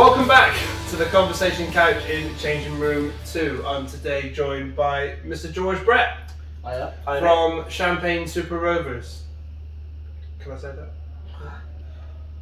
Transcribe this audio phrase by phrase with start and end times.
[0.00, 0.58] Welcome back
[0.88, 3.62] to the conversation couch in changing room two.
[3.66, 5.52] I'm today joined by Mr.
[5.52, 6.32] George Brett
[6.64, 6.94] Hiya.
[7.04, 9.24] from Champagne Super Rovers.
[10.38, 10.88] Can I say that?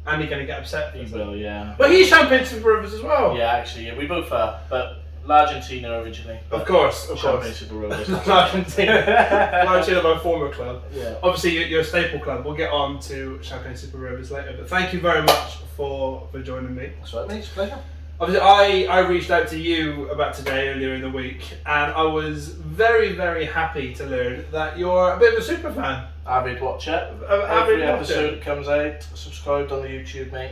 [0.07, 0.95] And you're going to get upset.
[0.95, 1.75] He will, yeah.
[1.77, 3.35] But he's Champagne Super Rovers as well.
[3.35, 4.99] Yeah, actually, yeah, we both are, but
[5.29, 6.39] Largentina originally.
[6.49, 8.07] Of course, of Champagne course.
[8.07, 8.31] Super.
[8.31, 9.63] Argentina.
[9.67, 10.83] Argentina, my former club.
[10.93, 11.15] yeah.
[11.21, 12.43] Obviously, you're, you're a staple club.
[12.45, 14.55] We'll get on to Champagne Super Rovers later.
[14.57, 16.91] But thank you very much for, for joining me.
[16.99, 17.37] That's right, mate.
[17.39, 17.79] It's a pleasure.
[18.19, 18.45] Obviously,
[18.87, 22.49] I, I reached out to you about today earlier in the week, and I was
[22.49, 26.05] very, very happy to learn that you're a bit of a super fan.
[26.27, 27.15] Avid watcher.
[27.27, 27.93] A- avid Every watcher.
[27.95, 30.51] episode comes out, subscribed on the YouTube, mate.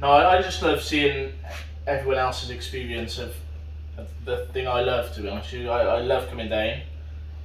[0.00, 1.32] No, I, I just love seeing
[1.86, 3.34] everyone else's experience of,
[4.24, 5.70] the thing I love, to be honest you.
[5.70, 6.80] I, I love coming down,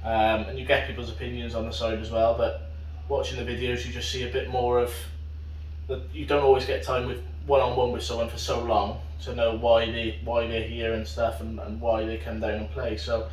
[0.04, 2.70] um, and you get people's opinions on the side as well, but
[3.08, 4.92] watching the videos, you just see a bit more of
[5.88, 9.00] that you don't always get time with one on one with someone for so long
[9.22, 12.52] to know why they why they're here and stuff and, and why they come down
[12.52, 12.96] and play.
[12.96, 13.28] So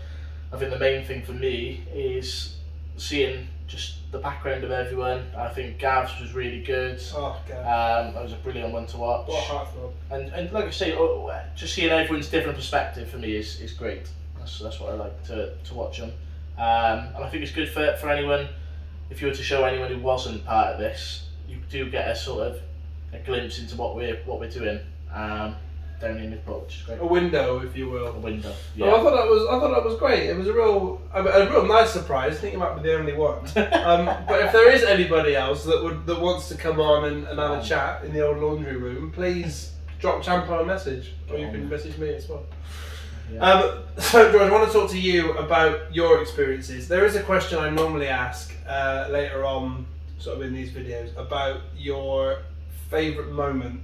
[0.51, 2.57] I think the main thing for me is
[2.97, 5.25] seeing just the background of everyone.
[5.37, 7.01] I think Gavs was really good.
[7.13, 7.39] Oh.
[7.49, 9.27] Um, that was a brilliant one to watch.
[9.27, 9.91] What a heartthrob.
[10.09, 13.73] And, and like I say, oh, just seeing everyone's different perspective for me is, is
[13.73, 14.07] great.
[14.39, 16.11] That's, that's what I like to, to watch them.
[16.57, 18.47] Um, and I think it's good for, for anyone,
[19.09, 22.15] if you were to show anyone who wasn't part of this, you do get a
[22.15, 22.61] sort of
[23.13, 24.79] a glimpse into what we're what we're doing
[25.13, 25.55] um,
[25.99, 26.99] down in Newport, which is great.
[26.99, 28.07] A window, if you will.
[28.07, 28.51] A window.
[28.51, 28.87] Oh, Yeah.
[28.87, 30.29] I thought that was I thought that was great.
[30.29, 32.37] It was a real a, a real nice surprise.
[32.37, 33.39] I think you might be the only one.
[33.87, 37.27] Um, but if there is anybody else that would that wants to come on and,
[37.27, 41.37] and have a chat in the old laundry room, please drop Champa a message, or
[41.37, 42.43] you can message me as well.
[43.31, 43.39] Yeah.
[43.41, 46.87] Um, so, George, I want to talk to you about your experiences.
[46.87, 49.85] There is a question I normally ask uh, later on,
[50.19, 52.43] sort of in these videos, about your
[52.89, 53.81] favourite moment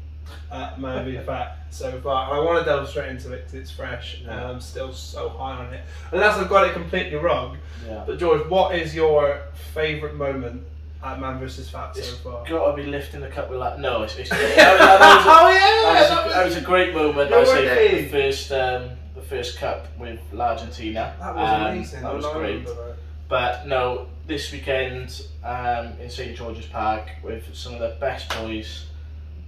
[0.78, 2.30] Man v Fat so far.
[2.30, 5.30] And I want to delve straight into it because it's fresh and I'm still so
[5.30, 5.82] high on it.
[6.12, 7.58] Unless I've got it completely wrong.
[7.88, 8.04] yeah.
[8.06, 9.42] But, George, what is your
[9.74, 10.64] favourite moment
[11.04, 12.46] at Man vs Fat so far?
[12.48, 13.80] got to be lifting the cup with that.
[13.80, 15.60] No, it's, it's that, that, that was a, oh, yeah!
[15.94, 17.32] that, was that a, that was a great moment.
[17.34, 21.18] I say the first um, the first cup with Largentina.
[21.20, 22.02] That was Um, amazing.
[22.04, 22.66] That was great.
[22.66, 22.96] that.
[23.30, 28.86] But no, this weekend um, in St George's Park with some of the best boys.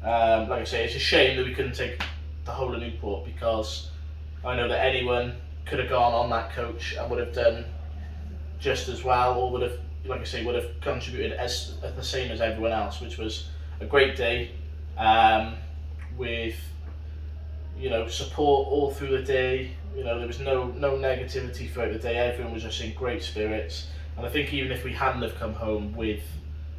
[0.04, 2.02] Um, like I say, it's a shame that we couldn't take
[2.46, 3.90] the whole of Newport because
[4.44, 5.36] I know that anyone
[5.66, 7.66] could have gone on that coach and would have done
[8.60, 12.04] just as well, or would have, like I say, would have contributed as, as the
[12.04, 13.48] same as everyone else, which was
[13.82, 14.52] a great day
[14.98, 15.56] um,
[16.18, 16.56] with
[17.78, 19.72] you know support all through the day.
[19.96, 22.18] You know there was no no negativity throughout the day.
[22.18, 25.54] Everyone was just in great spirits, and I think even if we hadn't have come
[25.54, 26.24] home with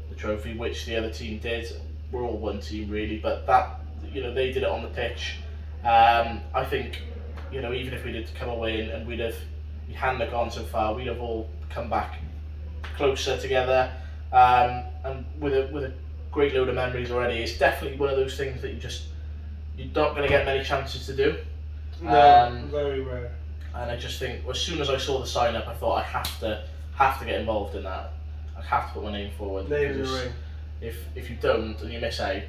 [0.08, 1.80] the trophy, which the other team did,
[2.12, 3.18] we're all one team really.
[3.18, 3.80] But that
[4.12, 5.36] you know they did it on the pitch.
[5.84, 7.02] Um, I think
[7.52, 9.36] you know even if we did come away and, and we'd have
[9.88, 12.18] we hadn't have gone so far, we'd have all come back
[12.96, 13.92] closer together,
[14.32, 15.92] um, and with a with a
[16.32, 17.38] great load of memories already.
[17.38, 19.04] It's definitely one of those things that you just
[19.76, 21.36] you're not going to get many chances to do.
[22.00, 22.10] No,
[22.46, 23.32] Um, very rare.
[23.74, 26.02] And I just think as soon as I saw the sign up, I thought I
[26.02, 28.12] have to have to get involved in that.
[28.56, 29.68] I have to put my name forward.
[29.68, 30.32] Name in the ring.
[30.80, 32.42] If if you don't and you miss out,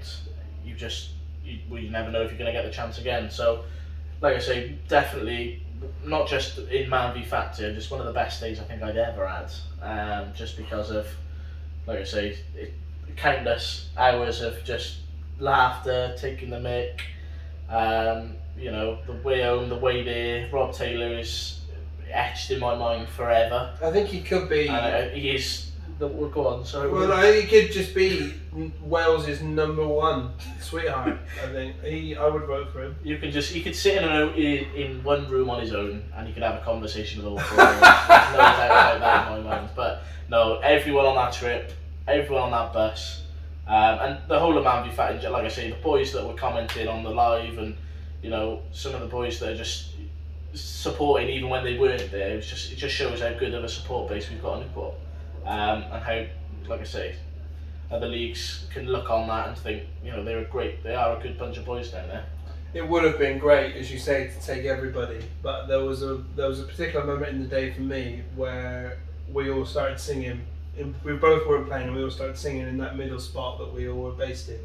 [0.65, 1.11] you just
[1.43, 3.29] you, well, you never know if you're going to get the chance again.
[3.29, 3.63] So,
[4.21, 5.63] like I say, definitely
[6.03, 8.97] not just in Man v Factor, just one of the best days I think I'd
[8.97, 9.51] ever had.
[9.81, 11.07] Um, just because of,
[11.85, 12.73] like I say, it,
[13.15, 14.97] countless hours of just
[15.39, 17.01] laughter, taking the mic.
[17.69, 20.49] Um, you know, the way home, the way there.
[20.51, 21.61] Rob Taylor is
[22.11, 24.69] etched in my mind forever, I think he could be.
[24.69, 25.71] uh, he is.
[25.99, 26.63] The, well, go on.
[26.65, 26.89] Sorry.
[26.89, 28.33] Well, I think he could just be
[28.81, 30.31] Wales's number one
[30.61, 31.17] sweetheart.
[31.43, 32.15] I think he.
[32.15, 32.95] I would vote for him.
[33.03, 36.03] You can just you could sit in, a, in in one room on his own
[36.15, 37.79] and you could have a conversation with all four of them.
[37.79, 39.69] There's no doubt about that in my mind.
[39.75, 41.71] But no, everyone on that trip,
[42.07, 43.23] everyone on that bus,
[43.67, 46.25] um, and the whole amount of Man v Fat, like I say, the boys that
[46.25, 47.75] were commenting on the live, and
[48.21, 49.93] you know some of the boys that are just
[50.53, 52.37] supporting even when they weren't there.
[52.37, 54.95] It's just it just shows how good of a support base we've got in Newport,
[55.47, 56.25] um, and how,
[56.67, 57.15] like I say,
[57.89, 61.17] other leagues can look on that and think, you know, they're a great, they are
[61.17, 62.25] a good bunch of boys down there.
[62.73, 66.21] It would have been great, as you say, to take everybody, but there was a
[66.35, 68.99] there was a particular moment in the day for me where
[69.31, 70.45] we all started singing.
[71.03, 73.87] We both weren't playing, and we all started singing in that middle spot that we
[73.87, 74.59] all were based in,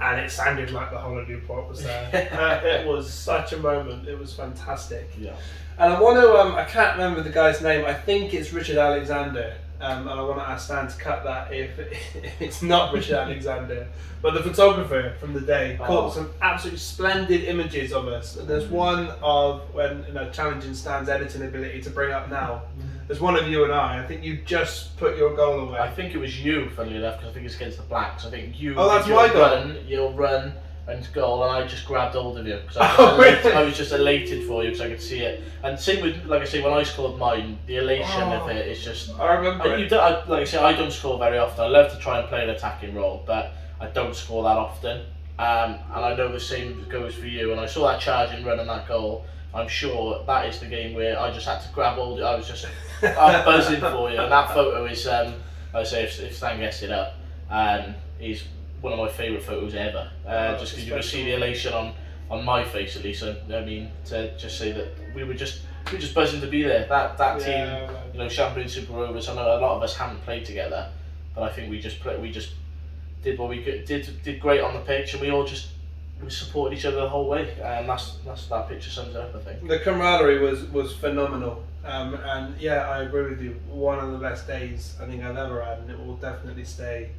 [0.00, 2.28] and it sounded like the whole of Newport was there.
[2.32, 4.08] uh, it was such a moment.
[4.08, 5.10] It was fantastic.
[5.18, 5.34] Yeah.
[5.78, 7.84] And I want to, um, I can't remember the guy's name.
[7.84, 9.56] I think it's Richard Alexander.
[9.80, 11.78] Um, and I want to ask Stan to cut that if,
[12.14, 13.88] if it's not Richard Alexander.
[14.20, 15.84] But the photographer from the day Oh.
[15.86, 18.36] caught some absolutely splendid images of us.
[18.36, 22.62] And there's one of when you know challenging Stan's editing ability to bring up now.
[23.06, 24.02] There's one of you and I.
[24.02, 25.78] I think you just put your goal away.
[25.78, 28.26] I think it was you, funnily enough, because I think it's against the Blacks.
[28.26, 28.74] I think you.
[28.76, 29.40] Oh, that's my goal.
[29.42, 30.52] Run, your run
[30.88, 33.52] and goal, and I just grabbed hold of you because I, was Oh, really?
[33.52, 35.42] I was just elated for you because I could see it.
[35.62, 38.48] And same with, like I say, when I scored mine, the elation of Oh.
[38.48, 39.18] it is just.
[39.18, 39.64] I remember.
[39.64, 39.88] I, you it.
[39.90, 41.64] don't, I, like I say, I don't score very often.
[41.64, 45.02] I love to try and play an attacking role, but I don't score that often.
[45.38, 47.52] Um, and I know the same goes for you.
[47.52, 49.24] And I saw that charging run and that goal.
[49.54, 52.20] I'm sure that is the game where I just had to grab hold.
[52.20, 52.66] I was just
[53.02, 54.18] I'm buzzing for you.
[54.18, 55.34] And that photo is, um,
[55.74, 57.14] I say, if, if Stan gets it up,
[57.50, 58.42] um, is
[58.80, 60.10] one of my favourite photos ever.
[60.26, 61.94] Uh, Oh, just because you can see the elation on,
[62.30, 63.22] on my face at least.
[63.22, 66.46] And, I mean, to just say that we were just we were just buzzing to
[66.46, 66.86] be there.
[66.88, 69.28] That that team Yeah, you know, Champagne Super Rovers.
[69.28, 70.90] I know a lot of us haven't played together,
[71.34, 72.52] but I think we just play, we just
[73.22, 75.68] did what we could, did did great on the pitch, and we all just
[76.22, 79.34] we supported each other the whole way, and that's that's that picture sums it up.
[79.34, 79.66] I think.
[79.66, 83.58] The camaraderie was was phenomenal, um, and yeah, I agree with you.
[83.70, 87.10] One of the best days I think I've ever had, and it will definitely stay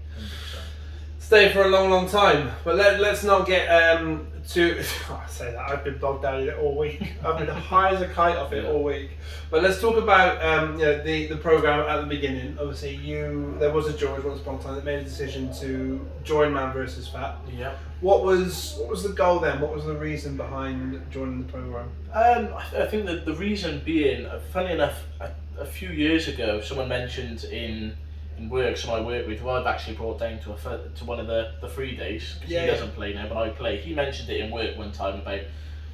[1.19, 2.51] stay for a long, long time.
[2.63, 4.81] But let, let's not get um, too.
[5.09, 7.13] I say that I've been bogged down in it all week.
[7.23, 9.11] I've been high as a kite off it all week.
[9.51, 12.57] But let's talk about um, you know, the the program at the beginning.
[12.59, 16.05] Obviously, you there was a George once upon a time that made a decision to
[16.23, 17.37] join Man versus Fat.
[17.55, 17.73] Yeah.
[18.01, 19.59] What was what was the goal then?
[19.59, 21.89] What was the reason behind joining the program?
[22.13, 25.29] Um, I, th- I think that the reason being, uh, funny enough, a,
[25.59, 27.95] a few years ago, someone mentioned in
[28.39, 31.19] in work, someone I work with, who I've actually brought down to a to one
[31.19, 33.77] of the, the free days because Yeah, he doesn't play now, but I play.
[33.77, 35.41] He mentioned it in work one time about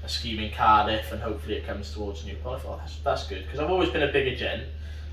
[0.04, 2.60] a scheme in Cardiff, and hopefully it comes towards Newport.
[2.60, 4.66] I thought that's, that's good because I've always been a bigger gen.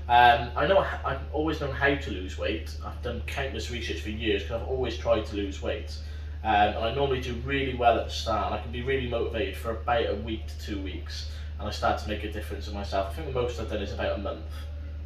[0.07, 2.75] Um, I know I've always known how to lose weight.
[2.85, 5.97] I've done countless research for years because I've always tried to lose weight.
[6.43, 9.07] Um, and I normally do really well at the start, and I can be really
[9.07, 12.67] motivated for about a week to two weeks, and I start to make a difference
[12.67, 13.11] in myself.
[13.11, 14.43] I think the most I've done is about a month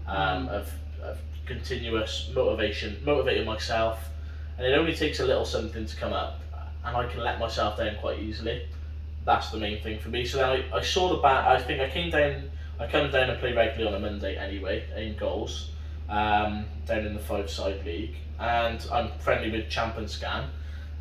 [0.07, 0.73] um, of,
[1.07, 4.09] of continuous motivation, motivating myself,
[4.57, 6.39] and it only takes a little something to come up,
[6.83, 8.67] and I can let myself down quite easily.
[9.25, 10.25] That's the main thing for me.
[10.25, 11.47] So then I, I saw the bat.
[11.47, 12.49] I think I came down.
[12.79, 15.71] I come down and play regularly on a Monday anyway in goals,
[16.09, 20.49] um, down in the five-side league, and I'm friendly with Champ and Stan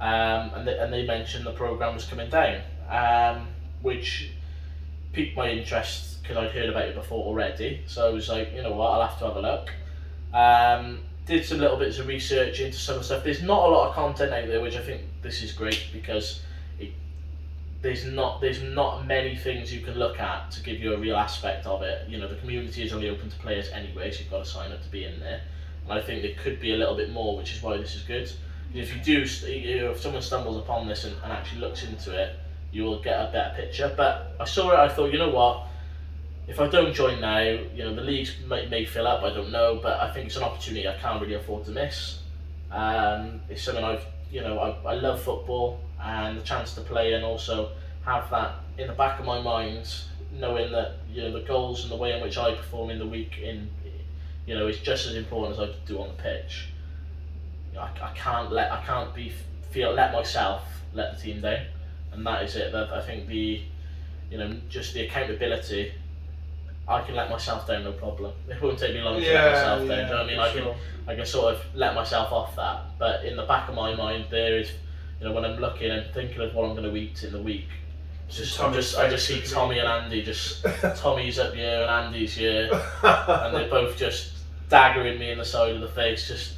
[0.00, 2.60] um, and, they, and they mentioned the program was coming down,
[2.90, 3.48] um,
[3.82, 4.30] which
[5.12, 7.82] piqued my interest because I'd heard about it before already.
[7.86, 9.72] So I was like, you know what, I'll have to have a look.
[10.36, 13.24] Um, did some little bits of research into some stuff.
[13.24, 16.42] There's not a lot of content out there, which I think this is great because
[16.78, 16.92] it,
[17.82, 21.16] there's not there's not many things you can look at to give you a real
[21.16, 22.08] aspect of it.
[22.08, 24.70] You know, the community is only open to players anyway, so you've got to sign
[24.70, 25.40] up to be in there.
[25.84, 28.02] And I think there could be a little bit more, which is why this is
[28.02, 28.30] good
[28.74, 32.16] if you do, you know, if someone stumbles upon this and, and actually looks into
[32.16, 32.36] it,
[32.72, 33.92] you will get a better picture.
[33.96, 35.66] But I saw it, I thought, you know what?
[36.48, 39.50] If I don't join now, you know, the leagues may, may fill up, I don't
[39.50, 42.20] know, but I think it's an opportunity I can't really afford to miss.
[42.70, 47.14] Um, it's something I've, you know, I, I love football and the chance to play
[47.14, 47.72] and also
[48.04, 49.92] have that in the back of my mind,
[50.32, 53.06] knowing that, you know, the goals and the way in which I perform in the
[53.06, 53.68] week in,
[54.46, 56.68] you know, is just as important as I do on the pitch.
[57.70, 59.32] You know, I, I can't let I can't be
[59.70, 60.62] feel let myself
[60.94, 61.66] let the team down,
[62.12, 62.72] and that is it.
[62.72, 63.62] That I think the
[64.30, 65.92] you know just the accountability.
[66.88, 68.32] I can let myself down, no problem.
[68.48, 69.88] It won't take me long to let myself down.
[69.88, 70.38] do you know what I mean?
[70.38, 70.74] I can
[71.08, 74.26] I can sort of let myself off that, but in the back of my mind,
[74.30, 74.70] there is,
[75.20, 77.42] you know, when I'm looking and thinking of what I'm going to eat in the
[77.42, 77.68] week,
[78.28, 80.64] just I just I just see Tommy and Andy just
[80.96, 82.70] Tommy's up here and Andy's here,
[83.02, 84.32] and they're both just
[84.68, 86.54] daggering me in the side of the face, just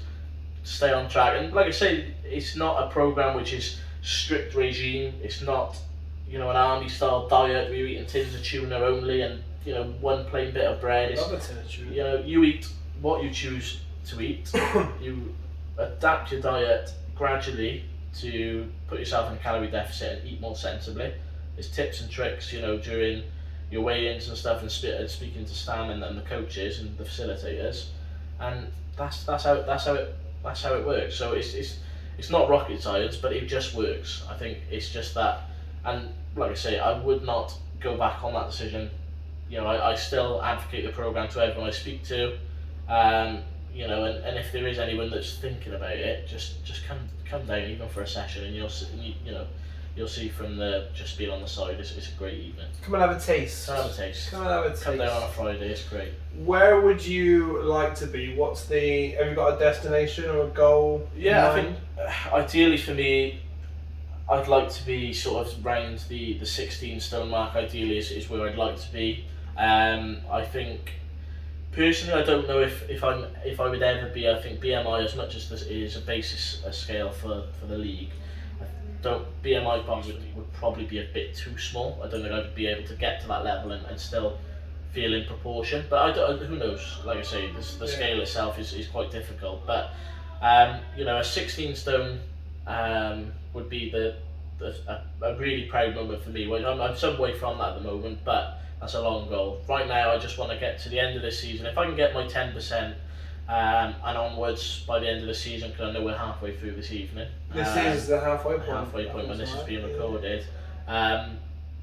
[0.63, 1.35] stay on track.
[1.39, 5.15] And like I say, it's not a program which is strict regime.
[5.23, 5.77] It's not,
[6.29, 9.75] you know, an army style diet where you're eating tins of tuna only and you
[9.75, 11.11] know one plain bit of bread.
[11.13, 11.91] It's, Love a tin of tuna.
[11.91, 12.69] you know, you eat
[13.01, 14.51] what you choose to eat.
[15.01, 15.35] you
[15.77, 17.85] adapt your diet gradually
[18.15, 21.13] to put yourself in a calorie deficit and eat more sensibly.
[21.55, 23.25] There's tips and tricks, you know, during
[23.71, 27.89] your weigh-ins and stuff, and speaking to Stan and, and the coaches and the facilitators,
[28.41, 31.17] and that's that's how that's how it that's how it works.
[31.17, 31.79] So it's it's
[32.17, 34.25] it's not rocket science, but it just works.
[34.31, 35.43] I think it's just that,
[35.85, 38.91] and like I say, I would not go back on that decision.
[39.51, 42.37] You know, I, I still advocate the program to everyone I speak to.
[42.89, 43.41] Um,
[43.75, 46.99] you know, and, and if there is anyone that's thinking about it, just just come
[47.25, 49.47] come down even for a session, and you'll s- and you, you know
[49.97, 52.67] you'll see from the just being on the side, it's, it's a great evening.
[52.83, 53.67] Come and have a taste.
[53.67, 54.31] Come have a taste.
[54.31, 54.83] Come and have a taste.
[54.85, 56.13] Come down on a Friday, it's great.
[56.45, 58.35] Where would you like to be?
[58.37, 59.11] What's the?
[59.13, 61.09] Have you got a destination or a goal?
[61.17, 63.41] Yeah, I think uh, ideally for me,
[64.31, 67.55] I'd like to be sort of round the, the 16 stone mark.
[67.57, 69.25] Ideally, is, is where I'd like to be.
[69.59, 70.93] Um, I think
[71.73, 74.29] personally, I don't know if, if I'm if I would ever be.
[74.31, 77.77] I think BMI, as much as this is a basis a scale for, for the
[77.77, 78.11] league,
[78.61, 78.65] I
[79.03, 82.01] don't BMI would, would probably be a bit too small.
[82.05, 84.39] I don't think I'd be able to get to that level and, and still
[84.93, 85.85] feel in proportion.
[85.91, 86.99] But I don't, who knows?
[87.05, 87.93] Like I say, this, the Yeah.
[87.93, 89.67] scale itself is, is quite difficult.
[89.67, 89.91] But
[90.41, 92.21] um, you know, a 16 stone
[92.69, 94.15] um, would be the,
[94.61, 96.47] the a, a really proud moment for me.
[96.47, 99.61] Well, I'm, I'm some way from that at the moment, but that's a long goal.
[99.69, 101.67] Right now, I just want to get to the end of this season.
[101.67, 102.95] If I can get my 10%
[103.49, 106.73] um, and onwards by the end of the season, because I know we're halfway through
[106.73, 107.29] this evening.
[107.53, 108.69] This um, is the halfway point.
[108.69, 110.47] halfway point when this is being recorded.
[110.87, 111.39] Um,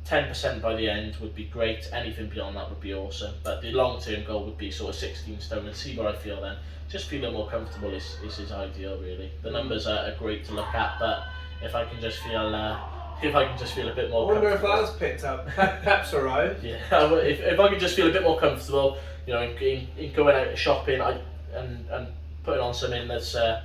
[0.07, 1.89] 10% by the end would be great.
[1.91, 3.33] Anything beyond that would be awesome.
[3.43, 6.15] But the long term goal would be sort of 16 stone and see where I
[6.15, 6.57] feel then.
[6.89, 9.31] Just feeling more comfortable is, is, is ideal, really.
[9.41, 11.23] The numbers are, are great to look at, but
[11.61, 12.55] if I can just feel.
[12.55, 12.79] Uh,
[13.23, 14.29] if I can just feel a bit more.
[14.29, 14.85] I wonder if comfortable.
[14.85, 15.47] that's picked up.
[15.47, 16.63] Pep, Pep's arrived.
[16.63, 16.77] Yeah,
[17.15, 20.13] if, if I could just feel a bit more comfortable, you know, in, in, in
[20.13, 21.19] going out shopping I,
[21.53, 22.07] and, and
[22.43, 23.61] putting on something that's uh,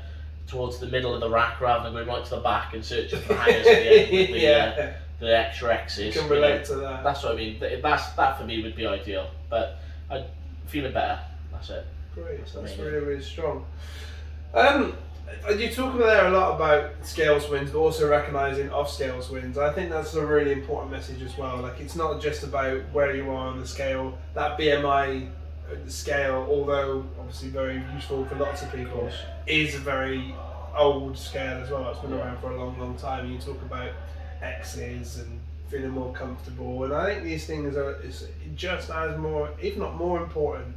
[0.47, 3.21] towards the middle of the rack rather than going right to the back and searching
[3.21, 5.99] for hangers at the end with the, uh, yeah, the extra X's.
[5.99, 6.35] you you can know.
[6.37, 7.05] relate to that.
[7.05, 7.61] That's what I mean.
[7.61, 9.29] Th- That's that for me would be ideal.
[9.51, 9.79] But
[10.11, 10.25] I'm
[10.67, 11.21] feeling better.
[11.53, 11.87] That's it.
[12.15, 13.65] Great, That's that's really, really strong.
[14.55, 14.97] Um,
[15.59, 19.59] you talk there a lot about scales wins, but also recognizing off scales wins.
[19.59, 21.59] I think that's a really important message as well.
[21.59, 24.19] Like, it's not just about where you are on the scale.
[24.35, 29.11] That BMI uh, scale, although obviously very useful for lots of people,
[29.47, 30.35] is a very
[30.77, 31.91] old scale as well.
[31.91, 33.27] It's been around for a long, long time.
[33.27, 33.93] And you talk about
[34.43, 38.03] X's and feeling more comfortable, and I think these things are
[38.57, 40.75] just as more, if not more important,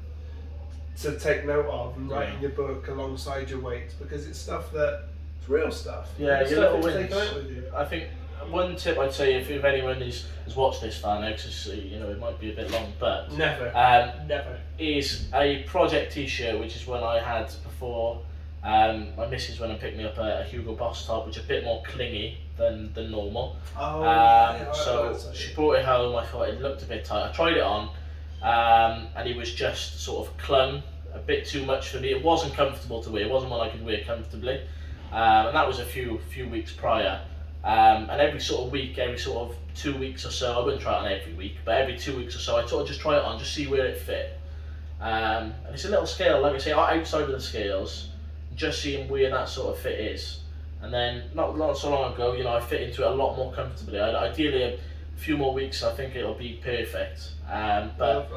[1.01, 4.71] to take note of and write in your book alongside your weights because it's stuff
[4.73, 5.03] that
[5.39, 6.09] it's real stuff.
[6.19, 7.29] Yeah, It's your stuff little that take wins.
[7.29, 7.63] out with you.
[7.75, 8.03] I think
[8.50, 11.75] one tip I'd say if, if anyone is, has watched this far now, 'cause, uh,
[11.75, 14.59] you know it might be a bit long, but Never, um, never.
[14.77, 18.21] is a project T-shirt, which is one I had before.
[18.63, 21.43] Um, my missus went and picked me up a, a Hugo Boss top, which is
[21.43, 23.57] a bit more clingy than, than normal.
[23.77, 26.15] Oh, Um, yeah, so she brought it home.
[26.15, 27.29] I thought it looked a bit tight.
[27.29, 27.89] I tried it on,
[28.43, 30.83] um, and it was just sort of clung
[31.13, 32.12] a bit too much for me.
[32.12, 33.23] It wasn't comfortable to wear.
[33.23, 34.62] It wasn't one I could wear comfortably,
[35.12, 37.21] um, and that was a few few weeks prior.
[37.63, 40.81] Um, and every sort of week, every sort of two weeks or so, I wouldn't
[40.81, 43.00] try it on every week, but every two weeks or so, I sort of just
[43.00, 44.38] try it on, just see where it fit.
[45.00, 48.09] Um, and it's a little scale, like I say, outside of the scales,
[48.55, 50.41] just seeing where that sort of fit is.
[50.81, 53.38] And then not not so long ago, you know, I fit into it a lot
[53.38, 54.00] more comfortably.
[54.00, 54.77] I, ideally,
[55.15, 57.32] a few more weeks, I think it'll be perfect.
[57.50, 58.29] Um, but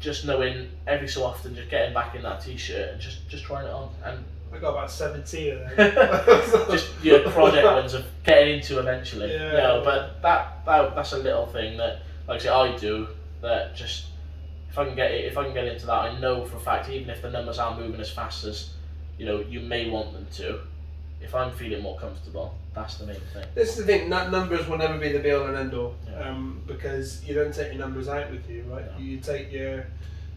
[0.00, 3.66] just knowing every so often, just getting back in that t-shirt and just just trying
[3.66, 5.92] it on, and I got about seventeen of them.
[6.70, 9.32] just your project ones of getting into eventually.
[9.32, 9.52] Yeah.
[9.52, 13.08] Know, but that, that that's a little thing that, like I say, I do
[13.42, 14.06] that just.
[14.70, 16.60] If I can get it, if I can get into that, I know for a
[16.60, 18.74] fact, even if the numbers aren't moving as fast as,
[19.16, 20.60] you know, you may want them to,
[21.22, 23.44] if I'm feeling more comfortable, that's the main thing.
[23.54, 24.10] This is the thing.
[24.10, 26.28] That numbers will never be the be all and end all, Yeah.
[26.30, 28.84] um, because you don't take your numbers out with you, right?
[28.92, 28.98] No.
[29.04, 29.86] You take your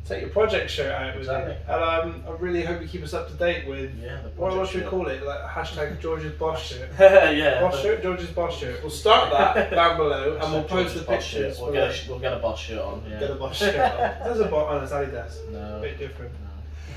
[0.04, 1.54] take your project shirt out with Exactly.
[1.54, 1.74] you.
[1.74, 4.58] And um, I really hope you keep us up to date with Yeah, the what,
[4.58, 5.24] what should we call it?
[5.24, 6.90] Like hashtag George's Boss shirt.
[7.00, 7.62] yeah.
[7.62, 8.82] Boss shirt, George's Boss shirt.
[8.82, 11.60] We'll start that down below, and we'll post the Boss pictures.
[11.60, 13.04] We'll get, a, we'll get a boss shirt on.
[13.10, 13.20] Yeah.
[13.20, 13.76] Get a Boss shirt.
[13.76, 13.98] on.
[14.26, 15.48] There's a bot on it's Adidas.
[15.48, 15.82] A No.
[15.82, 16.32] bit different.
[16.34, 16.48] no.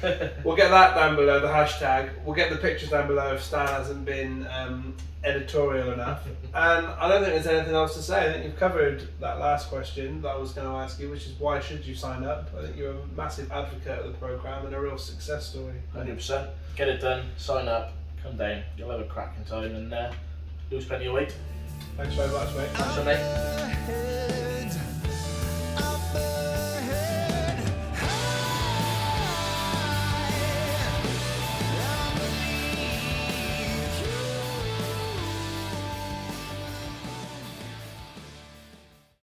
[0.44, 2.10] We'll get that down below, the hashtag.
[2.24, 6.26] We'll get the pictures down below if Stan hasn't been um, editorial enough.
[6.56, 8.28] And I don't think there's anything else to say.
[8.28, 11.26] I think you've covered that last question that I was going to ask you, which
[11.26, 12.48] is why should you sign up?
[12.56, 15.74] I think you're a massive advocate of the programme and a real success story.
[15.92, 16.48] Hundred percent.
[16.76, 17.26] Get it done.
[17.36, 17.92] Sign up.
[18.22, 18.62] Come down.
[18.78, 20.12] You'll have a cracking time and uh,
[20.70, 21.34] lose plenty of weight.
[21.96, 22.70] Thanks very much, mate.
[22.70, 23.10] Thanks for me.
[23.10, 24.43] ahead.